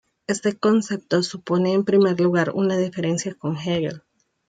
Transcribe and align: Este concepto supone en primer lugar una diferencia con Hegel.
Este 0.25 0.57
concepto 0.57 1.21
supone 1.21 1.73
en 1.73 1.85
primer 1.85 2.19
lugar 2.19 2.53
una 2.55 2.75
diferencia 2.75 3.35
con 3.35 3.55
Hegel. 3.55 4.01